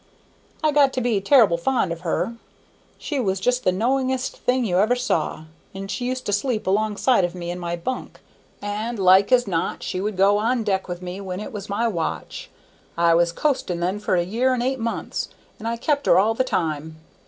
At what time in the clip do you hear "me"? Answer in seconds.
7.35-7.51, 11.03-11.21